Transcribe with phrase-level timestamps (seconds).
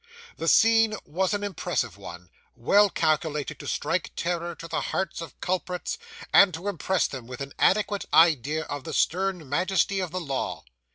[0.37, 5.39] The scene was an impressive one, well calculated to strike terror to the hearts of
[5.41, 5.99] culprits,
[6.33, 10.63] and to impress them with an adequate idea of the stern majesty of the law.